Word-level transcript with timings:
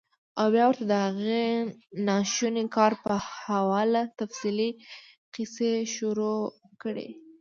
او 0.39 0.47
بيا 0.53 0.63
ورته 0.67 0.83
د 0.87 0.93
هغې 1.07 1.45
ناشوني 2.07 2.63
کار 2.75 2.91
پۀ 3.03 3.13
حواله 3.41 4.01
تفصيلي 4.19 4.69
قيصې 5.33 5.71
شورو 5.95 6.35
کړي- 6.81 7.07